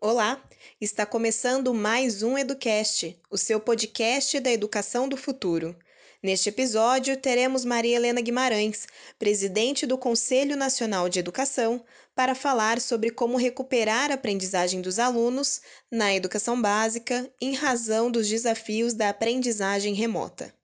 Olá, 0.00 0.40
está 0.80 1.04
começando 1.04 1.74
mais 1.74 2.22
um 2.22 2.38
Educast, 2.38 3.18
o 3.28 3.36
seu 3.36 3.58
podcast 3.58 4.38
da 4.38 4.52
educação 4.52 5.08
do 5.08 5.16
futuro. 5.16 5.74
Neste 6.22 6.50
episódio, 6.50 7.16
teremos 7.16 7.64
Maria 7.64 7.96
Helena 7.96 8.20
Guimarães, 8.20 8.86
presidente 9.18 9.86
do 9.86 9.98
Conselho 9.98 10.56
Nacional 10.56 11.08
de 11.08 11.18
Educação, 11.18 11.84
para 12.14 12.36
falar 12.36 12.80
sobre 12.80 13.10
como 13.10 13.36
recuperar 13.36 14.12
a 14.12 14.14
aprendizagem 14.14 14.80
dos 14.80 15.00
alunos 15.00 15.60
na 15.90 16.14
educação 16.14 16.60
básica 16.62 17.28
em 17.40 17.54
razão 17.54 18.08
dos 18.08 18.28
desafios 18.28 18.94
da 18.94 19.08
aprendizagem 19.08 19.94
remota. 19.94 20.54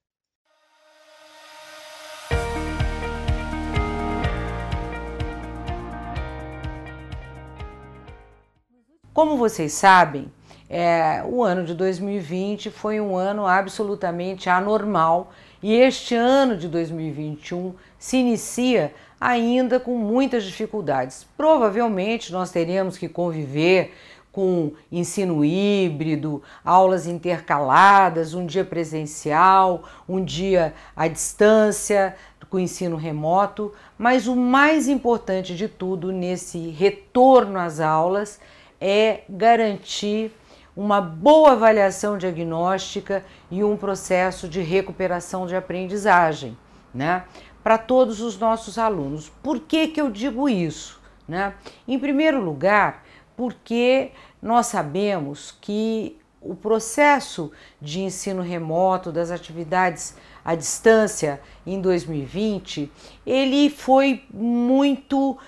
Como 9.15 9.37
vocês 9.37 9.73
sabem, 9.73 10.27
é, 10.69 11.23
o 11.25 11.45
ano 11.45 11.64
de 11.64 11.73
2020 11.73 12.68
foi 12.68 13.00
um 13.00 13.17
ano 13.17 13.46
absolutamente 13.46 14.50
anormal 14.50 15.31
e 15.63 15.73
este 15.73 16.17
ano 16.17 16.57
de 16.57 16.67
2021 16.67 17.75
se 17.96 18.17
inicia 18.17 18.93
ainda 19.21 19.79
com 19.79 19.96
muitas 19.96 20.43
dificuldades. 20.43 21.25
Provavelmente 21.37 22.32
nós 22.32 22.50
teremos 22.50 22.99
que 22.99 23.09
conviver 23.09 23.95
com 24.32 24.73
ensino 24.90 25.45
híbrido, 25.45 26.43
aulas 26.65 27.07
intercaladas, 27.07 28.35
um 28.35 28.45
dia 28.45 28.65
presencial, 28.65 29.85
um 30.09 30.25
dia 30.25 30.75
à 30.96 31.07
distância, 31.07 32.17
com 32.51 32.59
ensino 32.59 32.97
remoto, 32.97 33.73
mas 33.97 34.27
o 34.27 34.34
mais 34.34 34.89
importante 34.89 35.55
de 35.55 35.69
tudo 35.69 36.11
nesse 36.11 36.70
retorno 36.70 37.61
às 37.61 37.78
aulas 37.78 38.41
é 38.81 39.23
garantir 39.28 40.33
uma 40.77 41.01
boa 41.01 41.53
avaliação 41.53 42.19
diagnóstica 42.19 43.25
e 43.51 43.62
um 43.62 43.77
processo 43.77 44.48
de 44.48 44.61
recuperação 44.61 45.47
de 45.47 45.55
aprendizagem, 45.55 46.57
né? 46.93 47.25
Para 47.63 47.79
todos 47.79 48.21
os 48.21 48.39
nossos 48.39 48.77
alunos. 48.77 49.31
Por 49.43 49.61
que, 49.61 49.89
que 49.89 50.01
eu 50.01 50.11
digo 50.11 50.48
isso? 50.48 51.01
Né? 51.27 51.55
Em 51.89 51.98
primeiro 51.98 52.41
lugar, 52.43 53.05
porque 53.37 54.11
nós 54.43 54.67
sabemos 54.67 55.57
que 55.61 56.19
o 56.45 56.55
processo 56.55 57.50
de 57.81 58.00
ensino 58.00 58.42
remoto 58.42 59.11
das 59.11 59.31
atividades 59.31 60.14
à 60.45 60.55
distância 60.55 61.41
em 61.67 61.81
2020, 61.81 62.92
ele 63.27 63.70
foi 63.70 64.25
muito, 64.33 65.39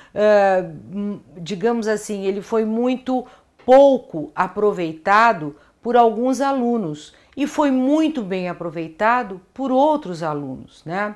digamos 1.36 1.86
assim, 1.86 2.24
ele 2.24 2.40
foi 2.40 2.64
muito 2.64 3.26
pouco 3.64 4.32
aproveitado 4.34 5.54
por 5.82 5.96
alguns 5.96 6.40
alunos 6.40 7.14
e 7.36 7.46
foi 7.46 7.70
muito 7.70 8.22
bem 8.22 8.48
aproveitado 8.48 9.40
por 9.52 9.70
outros 9.70 10.22
alunos, 10.22 10.82
né? 10.84 11.14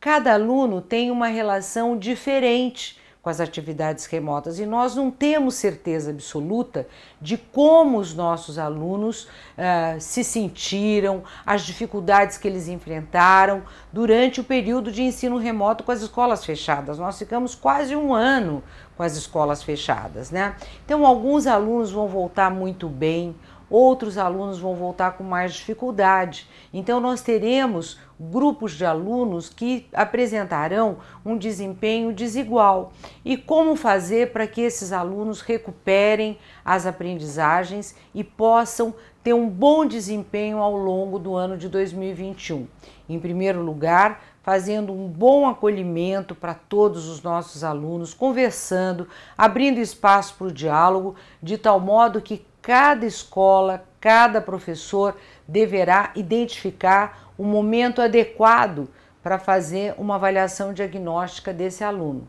Cada 0.00 0.32
aluno 0.32 0.80
tem 0.80 1.10
uma 1.10 1.26
relação 1.26 1.98
diferente 1.98 2.98
com 3.22 3.28
as 3.28 3.40
atividades 3.40 4.06
remotas 4.06 4.58
e 4.58 4.64
nós 4.64 4.96
não 4.96 5.10
temos 5.10 5.54
certeza 5.56 6.10
absoluta 6.10 6.86
de 7.20 7.36
como 7.36 7.98
os 7.98 8.14
nossos 8.14 8.58
alunos 8.58 9.24
uh, 9.24 10.00
se 10.00 10.24
sentiram, 10.24 11.22
as 11.44 11.62
dificuldades 11.62 12.38
que 12.38 12.48
eles 12.48 12.66
enfrentaram 12.66 13.62
durante 13.92 14.40
o 14.40 14.44
período 14.44 14.90
de 14.90 15.02
ensino 15.02 15.36
remoto 15.36 15.84
com 15.84 15.92
as 15.92 16.00
escolas 16.00 16.44
fechadas. 16.44 16.98
Nós 16.98 17.18
ficamos 17.18 17.54
quase 17.54 17.94
um 17.94 18.14
ano 18.14 18.62
com 18.96 19.02
as 19.02 19.16
escolas 19.16 19.62
fechadas, 19.62 20.30
né? 20.30 20.56
Então, 20.84 21.04
alguns 21.04 21.46
alunos 21.46 21.90
vão 21.90 22.08
voltar 22.08 22.50
muito 22.50 22.88
bem, 22.88 23.34
outros 23.70 24.18
alunos 24.18 24.58
vão 24.58 24.74
voltar 24.74 25.12
com 25.12 25.22
mais 25.22 25.54
dificuldade. 25.54 26.46
Então, 26.74 27.00
nós 27.00 27.22
teremos 27.22 27.98
grupos 28.18 28.72
de 28.72 28.84
alunos 28.84 29.48
que 29.48 29.86
apresentarão 29.92 30.98
um 31.24 31.38
desempenho 31.38 32.12
desigual. 32.12 32.92
E 33.24 33.36
como 33.36 33.76
fazer 33.76 34.32
para 34.32 34.46
que 34.46 34.60
esses 34.60 34.92
alunos 34.92 35.40
recuperem 35.40 36.36
as 36.64 36.84
aprendizagens 36.84 37.94
e 38.14 38.22
possam 38.22 38.92
ter 39.22 39.32
um 39.32 39.48
bom 39.48 39.86
desempenho 39.86 40.58
ao 40.58 40.76
longo 40.76 41.18
do 41.18 41.34
ano 41.34 41.56
de 41.56 41.68
2021? 41.68 42.66
Em 43.08 43.18
primeiro 43.18 43.62
lugar, 43.62 44.20
fazendo 44.42 44.92
um 44.92 45.06
bom 45.06 45.48
acolhimento 45.48 46.34
para 46.34 46.54
todos 46.54 47.08
os 47.08 47.22
nossos 47.22 47.62
alunos, 47.62 48.14
conversando, 48.14 49.06
abrindo 49.36 49.78
espaço 49.78 50.34
para 50.36 50.46
o 50.48 50.52
diálogo, 50.52 51.14
de 51.42 51.58
tal 51.58 51.78
modo 51.78 52.20
que 52.20 52.44
cada 52.62 53.06
escola, 53.06 53.84
cada 54.00 54.40
professor 54.40 55.16
deverá 55.46 56.12
identificar 56.14 57.32
o 57.36 57.44
momento 57.44 58.00
adequado 58.02 58.88
para 59.22 59.38
fazer 59.38 59.94
uma 59.98 60.16
avaliação 60.16 60.72
diagnóstica 60.72 61.52
desse 61.52 61.84
aluno. 61.84 62.28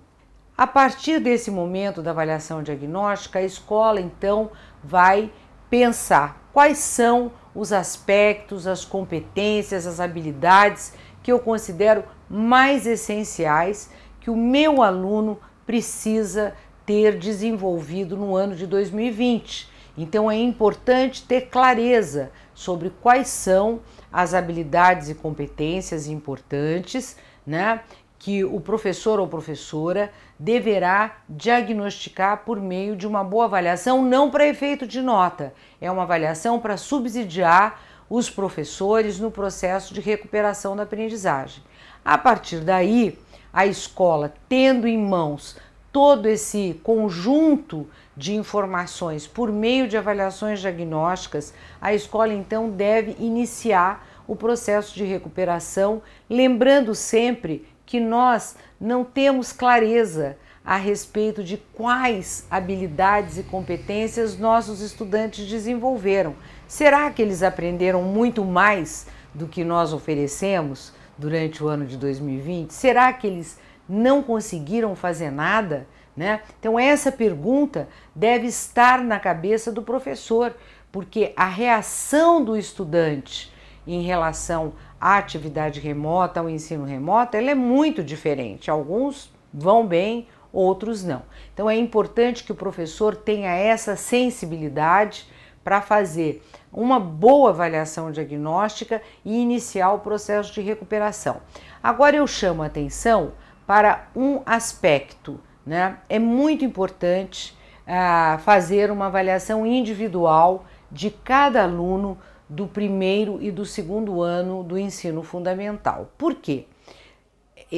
A 0.57 0.67
partir 0.67 1.19
desse 1.19 1.49
momento 1.49 2.01
da 2.01 2.11
avaliação 2.11 2.61
diagnóstica, 2.61 3.39
a 3.39 3.43
escola 3.43 3.99
então 3.99 4.51
vai 4.83 5.31
pensar 5.69 6.41
quais 6.53 6.77
são 6.77 7.31
os 7.55 7.73
aspectos, 7.73 8.67
as 8.67 8.85
competências, 8.85 9.87
as 9.87 9.99
habilidades 9.99 10.93
que 11.23 11.31
eu 11.31 11.39
considero 11.39 12.03
mais 12.29 12.85
essenciais 12.85 13.89
que 14.19 14.29
o 14.29 14.35
meu 14.35 14.81
aluno 14.81 15.39
precisa 15.65 16.53
ter 16.85 17.17
desenvolvido 17.17 18.15
no 18.17 18.35
ano 18.35 18.55
de 18.55 18.67
2020 18.67 19.69
então 19.97 20.29
é 20.31 20.37
importante 20.37 21.23
ter 21.23 21.47
clareza 21.47 22.31
sobre 22.53 22.89
quais 23.01 23.27
são 23.27 23.81
as 24.11 24.33
habilidades 24.33 25.09
e 25.09 25.15
competências 25.15 26.07
importantes, 26.07 27.17
né, 27.45 27.81
que 28.19 28.43
o 28.43 28.59
professor 28.59 29.19
ou 29.19 29.27
professora 29.27 30.11
deverá 30.37 31.17
diagnosticar 31.27 32.43
por 32.45 32.59
meio 32.61 32.95
de 32.95 33.07
uma 33.07 33.23
boa 33.23 33.45
avaliação, 33.45 34.03
não 34.03 34.29
para 34.29 34.47
efeito 34.47 34.85
de 34.85 35.01
nota, 35.01 35.53
é 35.79 35.89
uma 35.89 36.03
avaliação 36.03 36.59
para 36.59 36.77
subsidiar 36.77 37.81
os 38.07 38.29
professores 38.29 39.19
no 39.19 39.31
processo 39.31 39.93
de 39.93 40.01
recuperação 40.01 40.75
da 40.75 40.83
aprendizagem. 40.83 41.63
A 42.03 42.17
partir 42.17 42.59
daí, 42.59 43.17
a 43.53 43.65
escola, 43.65 44.33
tendo 44.47 44.87
em 44.87 44.97
mãos 44.97 45.57
todo 45.91 46.27
esse 46.27 46.79
conjunto 46.83 47.87
de 48.15 48.35
informações 48.35 49.25
por 49.25 49.51
meio 49.51 49.87
de 49.87 49.97
avaliações 49.97 50.59
diagnósticas, 50.59 51.53
a 51.81 51.93
escola 51.93 52.33
então 52.33 52.69
deve 52.69 53.15
iniciar 53.19 54.07
o 54.27 54.35
processo 54.35 54.95
de 54.95 55.03
recuperação, 55.03 56.01
lembrando 56.29 56.93
sempre 56.93 57.67
que 57.85 57.99
nós 57.99 58.55
não 58.79 59.03
temos 59.03 59.51
clareza 59.51 60.37
a 60.63 60.75
respeito 60.75 61.43
de 61.43 61.57
quais 61.73 62.45
habilidades 62.49 63.37
e 63.37 63.43
competências 63.43 64.37
nossos 64.37 64.79
estudantes 64.79 65.47
desenvolveram. 65.47 66.35
Será 66.67 67.09
que 67.09 67.21
eles 67.21 67.41
aprenderam 67.41 68.03
muito 68.03 68.45
mais 68.45 69.07
do 69.33 69.47
que 69.47 69.63
nós 69.63 69.91
oferecemos 69.91 70.93
durante 71.17 71.63
o 71.63 71.67
ano 71.67 71.85
de 71.85 71.97
2020? 71.97 72.71
Será 72.71 73.11
que 73.11 73.27
eles 73.27 73.59
não 73.89 74.21
conseguiram 74.21 74.95
fazer 74.95 75.31
nada? 75.31 75.87
Né? 76.15 76.41
Então, 76.59 76.77
essa 76.77 77.11
pergunta 77.11 77.87
deve 78.13 78.47
estar 78.47 79.01
na 79.01 79.19
cabeça 79.19 79.71
do 79.71 79.81
professor, 79.81 80.53
porque 80.91 81.33
a 81.37 81.47
reação 81.47 82.43
do 82.43 82.57
estudante 82.57 83.51
em 83.87 84.01
relação 84.01 84.73
à 84.99 85.17
atividade 85.17 85.79
remota, 85.79 86.39
ao 86.39 86.49
ensino 86.49 86.85
remoto, 86.85 87.37
ela 87.37 87.51
é 87.51 87.55
muito 87.55 88.03
diferente. 88.03 88.69
Alguns 88.69 89.33
vão 89.53 89.87
bem, 89.87 90.27
outros 90.51 91.03
não. 91.03 91.23
Então, 91.53 91.69
é 91.69 91.75
importante 91.75 92.43
que 92.43 92.51
o 92.51 92.55
professor 92.55 93.15
tenha 93.15 93.51
essa 93.51 93.95
sensibilidade 93.95 95.25
para 95.63 95.81
fazer 95.81 96.43
uma 96.71 96.99
boa 96.99 97.49
avaliação 97.49 98.11
diagnóstica 98.11 99.01
e 99.23 99.37
iniciar 99.37 99.91
o 99.91 99.99
processo 99.99 100.53
de 100.53 100.61
recuperação. 100.61 101.41
Agora 101.81 102.15
eu 102.15 102.25
chamo 102.25 102.63
a 102.63 102.67
atenção 102.67 103.33
para 103.67 104.07
um 104.15 104.41
aspecto. 104.45 105.39
Né? 105.71 105.99
É 106.09 106.19
muito 106.19 106.65
importante 106.65 107.57
ah, 107.87 108.37
fazer 108.43 108.91
uma 108.91 109.05
avaliação 109.05 109.65
individual 109.65 110.65
de 110.91 111.09
cada 111.09 111.63
aluno 111.63 112.17
do 112.49 112.67
primeiro 112.67 113.41
e 113.41 113.49
do 113.51 113.65
segundo 113.65 114.21
ano 114.21 114.65
do 114.65 114.77
ensino 114.77 115.23
fundamental. 115.23 116.11
Por 116.17 116.35
quê? 116.35 116.65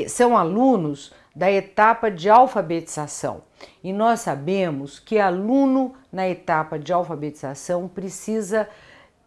São 0.07 0.35
alunos 0.35 1.13
da 1.35 1.51
etapa 1.51 2.09
de 2.09 2.31
alfabetização 2.31 3.43
e 3.83 3.93
nós 3.93 4.21
sabemos 4.21 4.97
que 4.97 5.19
aluno 5.19 5.93
na 6.11 6.27
etapa 6.27 6.79
de 6.79 6.91
alfabetização 6.91 7.87
precisa 7.87 8.67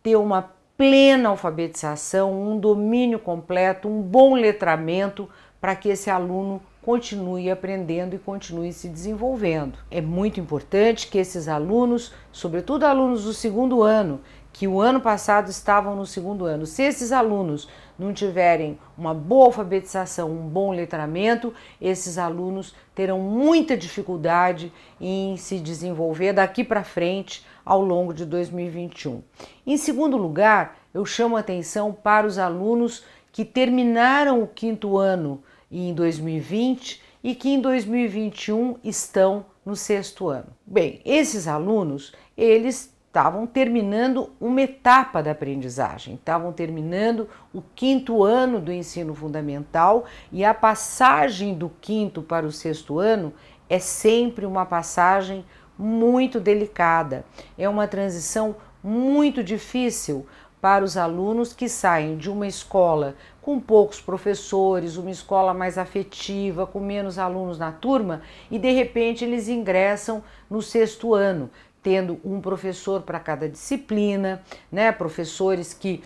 ter 0.03 0.17
uma 0.17 0.51
plena 0.77 1.29
alfabetização, 1.29 2.33
um 2.33 2.59
domínio 2.59 3.21
completo, 3.21 3.89
um 3.89 4.03
bom 4.03 4.35
letramento 4.35 5.31
para 5.61 5.77
que 5.77 5.89
esse 5.89 6.11
aluno 6.11 6.61
continue 6.87 7.51
aprendendo 7.51 8.15
e 8.15 8.19
continue 8.19 8.73
se 8.73 8.89
desenvolvendo. 8.89 9.77
É 9.91 10.01
muito 10.01 10.39
importante 10.39 11.09
que 11.09 11.19
esses 11.19 11.49
alunos, 11.49 12.15
sobretudo 12.31 12.85
alunos 12.87 13.25
do 13.25 13.35
segundo 13.35 13.83
ano, 13.83 14.21
que 14.53 14.69
o 14.69 14.81
ano 14.81 15.01
passado 15.01 15.51
estavam 15.51 15.97
no 15.97 16.07
segundo 16.07 16.45
ano, 16.45 16.65
se 16.65 16.85
esses 16.85 17.11
alunos 17.11 17.69
não 17.99 18.13
tiverem 18.13 18.79
uma 18.97 19.13
boa 19.13 19.47
alfabetização, 19.47 20.31
um 20.31 20.49
bom 20.49 20.71
letramento, 20.71 21.53
esses 21.81 22.19
alunos 22.19 22.73
terão 22.95 23.19
muita 23.19 23.77
dificuldade 23.77 24.73
em 25.01 25.37
se 25.37 25.59
desenvolver 25.59 26.35
daqui 26.35 26.63
para 26.63 26.85
frente 26.85 27.45
ao 27.65 27.83
longo 27.83 28.15
de 28.15 28.25
2021. 28.25 29.25
Em 29.67 29.77
segundo 29.77 30.17
lugar, 30.17 30.79
eu 30.95 31.05
chamo 31.05 31.37
atenção 31.37 31.93
para 31.93 32.29
os 32.29 32.39
alunos 32.39 33.03
que 33.33 33.45
terminaram 33.45 34.41
o 34.41 34.47
quinto 34.47 34.97
ano 34.97 35.43
em 35.71 35.93
2020 35.95 37.03
e 37.23 37.35
que 37.35 37.49
em 37.49 37.61
2021 37.61 38.77
estão 38.85 39.47
no 39.65 39.75
sexto 39.75 40.29
ano. 40.29 40.49
Bem, 40.65 41.01
esses 41.05 41.49
alunos, 41.49 42.13
eles 42.37 42.95
estavam 43.07 43.47
terminando 43.47 44.31
uma 44.39 44.61
etapa 44.61 45.23
da 45.23 45.31
aprendizagem, 45.31 46.15
estavam 46.15 46.53
terminando 46.53 47.29
o 47.53 47.63
quinto 47.75 48.23
ano 48.23 48.61
do 48.61 48.71
ensino 48.71 49.15
fundamental 49.15 50.05
e 50.31 50.45
a 50.45 50.53
passagem 50.53 51.55
do 51.55 51.71
quinto 51.81 52.23
para 52.23 52.47
o 52.47 52.53
sexto 52.53 52.99
ano 52.99 53.33
é 53.69 53.79
sempre 53.79 54.45
uma 54.45 54.67
passagem 54.67 55.45
muito 55.79 56.39
delicada, 56.39 57.25
é 57.57 57.69
uma 57.69 57.89
transição 57.89 58.57
muito 58.83 59.43
difícil, 59.43 60.27
para 60.61 60.85
os 60.85 60.97
alunos 60.97 61.53
que 61.53 61.69
saem 61.69 62.17
de 62.17 62.29
uma 62.31 62.47
escola 62.47 63.15
com 63.47 63.61
poucos 63.61 64.01
professores, 64.01 64.97
uma 64.97 65.13
escola 65.13 65.55
mais 65.55 65.79
afetiva, 65.79 66.67
com 66.67 66.81
menos 66.81 67.17
alunos 67.17 67.61
na 67.61 67.71
turma, 67.71 68.23
e 68.51 68.59
de 68.59 68.73
repente 68.73 69.25
eles 69.25 69.47
ingressam 69.47 70.21
no 70.51 70.61
sexto 70.61 71.15
ano, 71.15 71.49
tendo 71.81 72.19
um 72.25 72.41
professor 72.41 73.03
para 73.03 73.21
cada 73.21 73.49
disciplina, 73.49 74.43
né? 74.71 74.91
Professores 74.91 75.73
que 75.73 76.03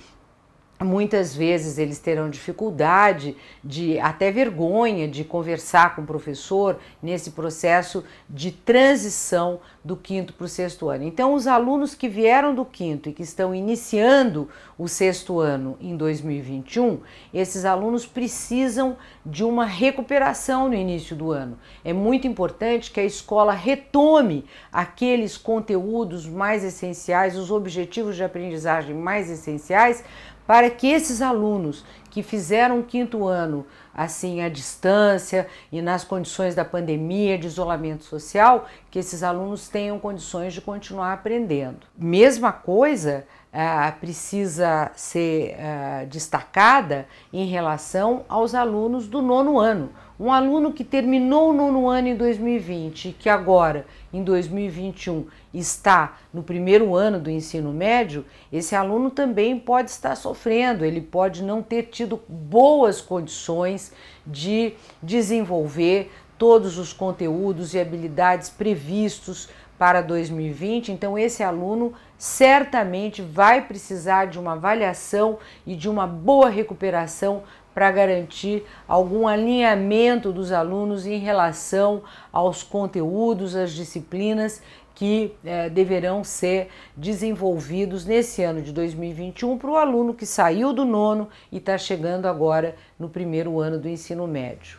Muitas 0.83 1.37
vezes 1.37 1.77
eles 1.77 1.99
terão 1.99 2.31
dificuldade 2.31 3.37
de 3.63 4.01
até 4.01 4.31
vergonha 4.31 5.07
de 5.07 5.23
conversar 5.23 5.95
com 5.95 6.01
o 6.01 6.07
professor 6.07 6.79
nesse 7.03 7.33
processo 7.33 8.03
de 8.27 8.51
transição 8.51 9.61
do 9.85 9.95
quinto 9.95 10.33
para 10.33 10.47
o 10.47 10.49
sexto 10.49 10.89
ano. 10.89 11.05
Então, 11.05 11.35
os 11.35 11.47
alunos 11.47 11.95
que 11.95 12.09
vieram 12.09 12.55
do 12.55 12.65
quinto 12.65 13.11
e 13.11 13.13
que 13.13 13.23
estão 13.23 13.55
iniciando 13.55 14.49
o 14.79 14.89
sexto 14.89 15.39
ano 15.39 15.77
em 15.83 15.95
2021, 15.95 17.01
esses 17.33 17.67
alunos 17.67 18.07
precisam 18.07 18.97
de 19.25 19.45
uma 19.45 19.67
recuperação 19.67 20.67
no 20.67 20.75
início 20.75 21.15
do 21.15 21.31
ano. 21.31 21.59
É 21.85 21.93
muito 21.93 22.27
importante 22.27 22.91
que 22.91 23.01
a 23.01 23.05
escola 23.05 23.53
retome 23.53 24.47
aqueles 24.73 25.37
conteúdos 25.37 26.27
mais 26.27 26.65
essenciais, 26.65 27.37
os 27.37 27.51
objetivos 27.51 28.17
de 28.17 28.25
aprendizagem 28.25 28.95
mais 28.95 29.31
essenciais 29.31 30.03
para 30.51 30.69
que 30.69 30.89
esses 30.89 31.23
alunos 31.23 31.85
que 32.11 32.25
fizeram 32.25 32.81
o 32.81 32.83
quinto 32.83 33.29
ano 33.29 33.65
assim 33.95 34.43
à 34.43 34.49
distância 34.49 35.47
e 35.71 35.81
nas 35.81 36.03
condições 36.03 36.57
da 36.57 36.65
pandemia, 36.65 37.39
de 37.39 37.47
isolamento 37.47 38.03
social, 38.03 38.67
que 38.91 38.99
esses 38.99 39.23
alunos 39.23 39.69
tenham 39.69 39.97
condições 40.01 40.53
de 40.53 40.61
continuar 40.61 41.13
aprendendo. 41.13 41.87
Mesma 41.97 42.51
coisa 42.51 43.25
ah, 43.53 43.95
precisa 44.01 44.91
ser 44.97 45.55
ah, 45.57 46.05
destacada 46.11 47.07
em 47.33 47.47
relação 47.47 48.25
aos 48.29 48.53
alunos 48.53 49.07
do 49.07 49.23
nono 49.23 49.57
ano. 49.57 49.93
Um 50.21 50.31
aluno 50.31 50.75
que 50.75 50.85
terminou 50.85 51.49
o 51.49 51.53
nono 51.55 51.89
ano 51.89 52.09
em 52.09 52.15
2020 52.15 53.09
e 53.09 53.13
que 53.15 53.27
agora, 53.27 53.87
em 54.13 54.23
2021, 54.23 55.27
está 55.55 56.19
no 56.31 56.43
primeiro 56.43 56.95
ano 56.95 57.19
do 57.19 57.31
ensino 57.31 57.73
médio, 57.73 58.27
esse 58.53 58.77
aluno 58.77 59.09
também 59.11 59.59
pode 59.59 59.91
estar 59.91 60.15
sofrendo, 60.17 60.85
ele 60.85 61.01
pode 61.01 61.43
não 61.43 61.63
ter 61.63 61.85
tido 61.85 62.21
boas 62.29 63.01
condições 63.01 63.95
de 64.27 64.75
desenvolver 65.03 66.13
todos 66.37 66.77
os 66.77 66.93
conteúdos 66.93 67.73
e 67.73 67.81
habilidades 67.81 68.51
previstos 68.51 69.49
para 69.79 70.03
2020. 70.03 70.93
Então, 70.93 71.19
esse 71.19 71.43
aluno 71.43 71.95
certamente 72.19 73.23
vai 73.23 73.67
precisar 73.67 74.27
de 74.27 74.39
uma 74.39 74.53
avaliação 74.53 75.39
e 75.67 75.75
de 75.75 75.89
uma 75.89 76.07
boa 76.07 76.51
recuperação 76.51 77.43
para 77.75 77.91
garantir 77.91 78.65
algum 78.87 79.29
alinhamento 79.29 80.33
dos 80.33 80.53
alunos 80.53 81.07
em 81.07 81.19
relação 81.19 82.03
aos 82.33 82.63
conteúdos, 82.63 83.55
às 83.55 83.73
disciplinas 83.73 84.63
que 84.95 85.35
eh, 85.45 85.71
deverão 85.71 86.23
ser 86.23 86.69
desenvolvidos 86.95 88.05
nesse 88.05 88.43
ano 88.43 88.61
de 88.61 88.71
2021 88.71 89.57
para 89.57 89.71
o 89.71 89.77
aluno 89.77 90.13
que 90.13 90.27
saiu 90.27 90.73
do 90.75 90.85
nono 90.85 91.29
e 91.51 91.57
está 91.57 91.79
chegando 91.79 92.27
agora 92.27 92.77
no 92.99 93.09
primeiro 93.09 93.61
ano 93.61 93.79
do 93.79 93.89
ensino 93.89 94.27
médio. 94.27 94.79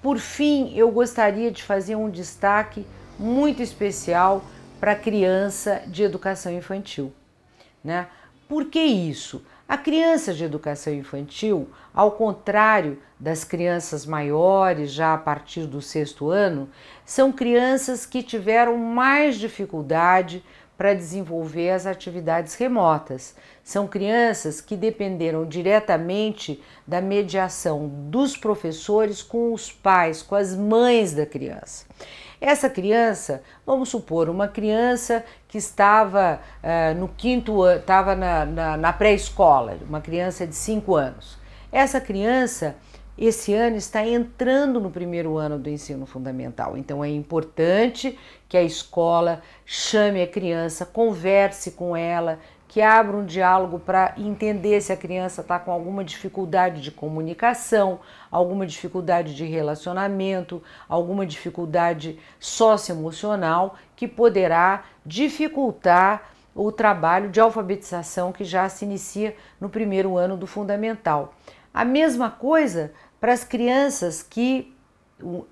Por 0.00 0.18
fim, 0.18 0.72
eu 0.74 0.90
gostaria 0.90 1.50
de 1.50 1.62
fazer 1.62 1.96
um 1.96 2.08
destaque 2.08 2.86
muito 3.18 3.62
especial 3.62 4.42
para 4.80 4.92
a 4.92 4.96
criança 4.96 5.82
de 5.86 6.02
educação 6.02 6.52
infantil. 6.52 7.12
Né? 7.82 8.06
Por 8.48 8.66
que 8.66 8.80
isso? 8.80 9.42
A 9.66 9.78
criança 9.78 10.34
de 10.34 10.44
educação 10.44 10.92
infantil, 10.92 11.70
ao 11.94 12.12
contrário 12.12 12.98
das 13.18 13.44
crianças 13.44 14.04
maiores, 14.04 14.90
já 14.92 15.14
a 15.14 15.18
partir 15.18 15.66
do 15.66 15.80
sexto 15.80 16.28
ano, 16.28 16.68
são 17.04 17.32
crianças 17.32 18.04
que 18.04 18.22
tiveram 18.22 18.76
mais 18.76 19.36
dificuldade 19.36 20.44
para 20.76 20.94
desenvolver 20.94 21.70
as 21.70 21.86
atividades 21.86 22.54
remotas. 22.54 23.34
São 23.62 23.86
crianças 23.86 24.60
que 24.60 24.76
dependeram 24.76 25.46
diretamente 25.46 26.62
da 26.86 27.00
mediação 27.00 27.88
dos 27.88 28.36
professores 28.36 29.22
com 29.22 29.52
os 29.52 29.70
pais, 29.70 30.22
com 30.22 30.34
as 30.34 30.54
mães 30.54 31.12
da 31.12 31.24
criança. 31.24 31.86
Essa 32.40 32.68
criança, 32.68 33.42
vamos 33.64 33.88
supor, 33.88 34.28
uma 34.28 34.48
criança 34.48 35.24
que 35.48 35.56
estava 35.56 36.40
uh, 36.62 36.98
no 36.98 37.08
quinto 37.08 37.62
ano, 37.62 37.80
estava 37.80 38.14
na, 38.14 38.44
na, 38.44 38.76
na 38.76 38.92
pré-escola, 38.92 39.78
uma 39.88 40.00
criança 40.00 40.46
de 40.46 40.54
5 40.54 40.94
anos. 40.94 41.38
Essa 41.72 42.00
criança, 42.00 42.76
esse 43.16 43.54
ano, 43.54 43.76
está 43.76 44.06
entrando 44.06 44.80
no 44.80 44.90
primeiro 44.90 45.36
ano 45.36 45.58
do 45.58 45.70
ensino 45.70 46.04
fundamental. 46.04 46.76
Então 46.76 47.04
é 47.04 47.08
importante 47.08 48.18
que 48.48 48.56
a 48.56 48.62
escola 48.62 49.40
chame 49.64 50.20
a 50.20 50.26
criança, 50.26 50.84
converse 50.84 51.72
com 51.72 51.96
ela, 51.96 52.38
que 52.66 52.82
abra 52.82 53.16
um 53.16 53.24
diálogo 53.24 53.78
para 53.78 54.14
entender 54.16 54.80
se 54.80 54.92
a 54.92 54.96
criança 54.96 55.42
está 55.42 55.60
com 55.60 55.70
alguma 55.70 56.02
dificuldade 56.02 56.80
de 56.80 56.90
comunicação, 56.90 58.00
alguma 58.32 58.66
dificuldade 58.66 59.32
de 59.36 59.44
relacionamento, 59.44 60.60
alguma 60.88 61.24
dificuldade 61.24 62.18
socioemocional 62.40 63.76
que 63.94 64.08
poderá 64.08 64.82
dificultar 65.06 66.32
o 66.52 66.72
trabalho 66.72 67.30
de 67.30 67.38
alfabetização 67.38 68.32
que 68.32 68.44
já 68.44 68.68
se 68.68 68.84
inicia 68.84 69.36
no 69.60 69.68
primeiro 69.68 70.16
ano 70.16 70.36
do 70.36 70.46
fundamental. 70.46 71.32
A 71.74 71.84
mesma 71.84 72.30
coisa 72.30 72.92
para 73.20 73.34
as 73.34 73.44
crianças 73.44 74.22
que 74.22 74.72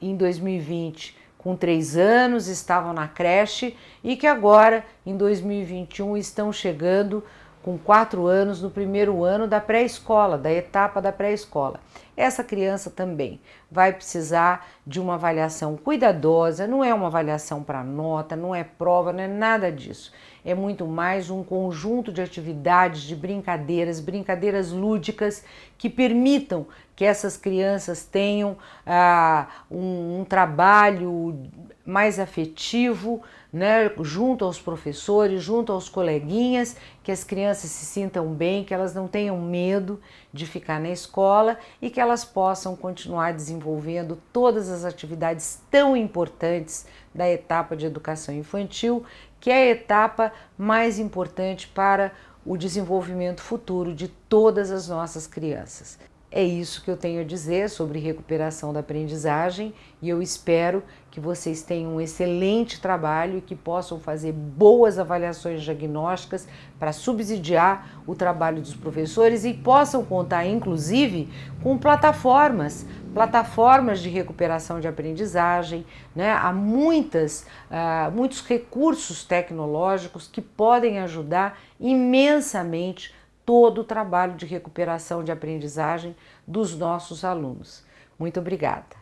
em 0.01 0.17
2020 0.17 1.21
com 1.43 1.57
três 1.57 1.97
anos, 1.97 2.47
estavam 2.47 2.93
na 2.93 3.09
creche 3.09 3.77
e 4.03 4.17
que 4.17 4.27
agora, 4.27 4.85
em 5.05 5.17
2021, 5.17 6.17
estão 6.17 6.53
chegando 6.53 7.23
com 7.63 7.79
quatro 7.79 8.27
anos 8.27 8.61
no 8.63 8.71
primeiro 8.71 9.25
ano 9.25 9.47
da 9.47 9.61
pré-escola, 9.61 10.39
da 10.39 10.53
etapa 10.53 11.01
da 11.01 11.13
pré-escola. 11.13 11.81
Essa 12.17 12.43
criança 12.43 12.91
também 12.91 13.41
vai 13.71 13.93
precisar 13.93 14.67
de 14.87 15.01
uma 15.01 15.15
avaliação 15.15 15.77
cuidadosa, 15.77 16.67
não 16.67 16.83
é 16.83 16.93
uma 16.93 17.07
avaliação 17.07 17.63
para 17.63 17.85
nota, 17.85 18.35
não 18.35 18.55
é 18.55 18.65
prova, 18.65 19.13
não 19.13 19.21
é 19.21 19.29
nada 19.29 19.71
disso. 19.71 20.13
É 20.45 20.55
muito 20.55 20.87
mais 20.87 21.31
um 21.31 21.45
conjunto 21.45 22.13
de 22.13 22.21
atividades, 22.21 23.03
de 23.03 23.15
brincadeiras, 23.15 24.01
brincadeiras 24.01 24.73
lúdicas 24.73 25.45
que 25.79 25.89
permitam 25.89 26.67
que 26.97 27.05
essas 27.05 27.37
crianças 27.37 28.05
tenham 28.05 28.57
ah, 28.85 29.47
um, 29.71 30.21
um 30.21 30.25
trabalho 30.25 31.49
mais 31.85 32.19
afetivo, 32.19 33.23
né, 33.53 33.91
junto 34.01 34.45
aos 34.45 34.61
professores, 34.61 35.43
junto 35.43 35.73
aos 35.73 35.89
coleguinhas, 35.89 36.77
que 37.03 37.13
as 37.13 37.23
crianças 37.23 37.71
se 37.71 37.85
sintam 37.85 38.33
bem, 38.33 38.65
que 38.65 38.73
elas 38.73 38.95
não 38.95 39.07
tenham 39.07 39.41
medo 39.41 40.01
de 40.33 40.47
ficar 40.47 40.81
na 40.81 40.91
escola 40.91 41.59
e 41.81 41.91
que 41.91 42.01
elas 42.01 42.25
possam 42.25 42.75
continuar 42.75 43.33
desenvolvendo 43.33 44.19
todas 44.33 44.71
as 44.71 44.85
atividades 44.85 45.61
tão 45.71 45.97
importantes 45.97 46.87
da 47.15 47.29
etapa 47.29 47.77
de 47.77 47.85
educação 47.85 48.35
infantil, 48.35 49.05
que 49.43 49.51
é 49.51 49.55
a 49.55 49.71
etapa 49.71 50.33
mais 50.57 51.01
importante 51.01 51.67
para 51.67 52.13
o 52.47 52.57
desenvolvimento 52.57 53.43
futuro 53.43 53.93
de 53.93 54.07
todas 54.07 54.71
as 54.71 54.87
nossas 54.87 55.27
crianças. 55.27 55.99
É 56.33 56.43
isso 56.43 56.83
que 56.83 56.91
eu 56.91 56.97
tenho 56.97 57.21
a 57.21 57.25
dizer 57.25 57.69
sobre 57.69 57.99
recuperação 57.99 58.73
da 58.73 58.81
aprendizagem 58.81 59.75
e 60.01 60.09
eu 60.09 60.23
espero 60.23 60.83
que 61.11 61.21
vocês 61.21 61.63
tenham 61.63 61.97
um 61.97 62.01
excelente 62.01 62.81
trabalho 62.81 63.37
e 63.37 63.43
que 63.43 63.55
possam 63.55 64.01
fazer 64.01 64.33
boas 64.33 64.99
avaliações 64.99 65.63
diagnósticas 65.63 66.49
para 66.79 66.91
subsidiar 66.91 68.03
o 68.07 68.15
trabalho 68.15 68.63
dos 68.63 68.75
professores 68.75 69.45
e 69.45 69.53
possam 69.53 70.03
contar, 70.07 70.47
inclusive, 70.47 71.29
com 71.63 71.77
plataformas 71.77 72.87
plataformas 73.13 74.01
de 74.01 74.09
recuperação 74.09 74.81
de 74.81 74.89
aprendizagem, 74.89 75.85
né? 76.17 76.33
há 76.33 76.53
muitas, 76.53 77.47
uh, 77.71 78.11
muitos 78.11 78.41
recursos 78.41 79.23
tecnológicos 79.23 80.27
que 80.27 80.41
podem 80.41 80.99
ajudar 80.99 81.59
imensamente 81.79 83.13
todo 83.45 83.81
o 83.81 83.85
trabalho 83.85 84.37
de 84.37 84.47
recuperação 84.47 85.23
de 85.25 85.33
aprendizagem 85.33 86.15
dos 86.47 86.77
nossos 86.77 87.25
alunos. 87.25 87.85
Muito 88.19 88.41
obrigada. 88.41 89.02